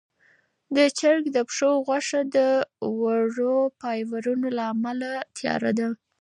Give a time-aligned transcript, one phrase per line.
[0.99, 2.37] چرګ د پښو غوښه د
[3.01, 5.89] ورو فایبرونو له امله تیاره ده.